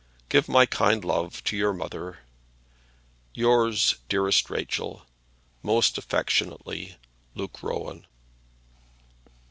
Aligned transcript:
Give 0.29 0.49
my 0.49 0.65
kind 0.65 1.05
love 1.05 1.43
to 1.43 1.55
your 1.55 1.73
mother. 1.73 2.21
Yours, 3.35 3.97
dearest 4.09 4.49
Rachel, 4.49 5.05
Most 5.61 5.95
affectionately, 5.95 6.95
LUKE 7.35 7.61
ROWAN. 7.61 8.07